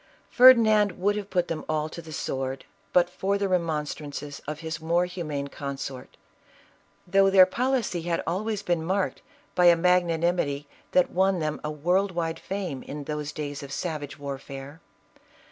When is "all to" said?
1.69-2.01